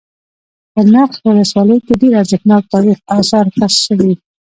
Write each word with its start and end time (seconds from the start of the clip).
په 0.73 0.79
نرخ 0.93 1.13
ولسوالۍ 1.27 1.77
كې 1.85 1.93
ډېر 2.01 2.13
ارزښتناك 2.21 2.63
تاريخ 2.73 2.97
آثار 3.19 3.45
كشف 3.57 3.79
شوي 3.87 4.13